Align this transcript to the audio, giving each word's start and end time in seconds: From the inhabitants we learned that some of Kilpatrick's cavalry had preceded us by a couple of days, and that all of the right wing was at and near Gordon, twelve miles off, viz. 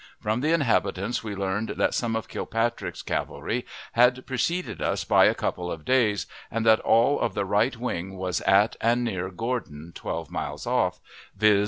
From 0.19 0.41
the 0.41 0.51
inhabitants 0.51 1.23
we 1.23 1.35
learned 1.35 1.73
that 1.77 1.93
some 1.93 2.15
of 2.15 2.27
Kilpatrick's 2.27 3.03
cavalry 3.03 3.67
had 3.91 4.25
preceded 4.25 4.81
us 4.81 5.03
by 5.03 5.25
a 5.25 5.35
couple 5.35 5.71
of 5.71 5.85
days, 5.85 6.25
and 6.49 6.65
that 6.65 6.79
all 6.79 7.19
of 7.19 7.35
the 7.35 7.45
right 7.45 7.77
wing 7.77 8.17
was 8.17 8.41
at 8.41 8.75
and 8.81 9.03
near 9.03 9.29
Gordon, 9.29 9.91
twelve 9.93 10.31
miles 10.31 10.65
off, 10.65 10.99
viz. 11.37 11.59